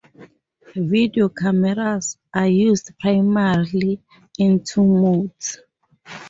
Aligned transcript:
Video 0.75 1.29
cameras 1.29 2.17
are 2.33 2.47
used 2.47 2.89
primarily 2.97 4.01
in 4.39 4.63
two 4.63 4.81
modes. 4.83 5.59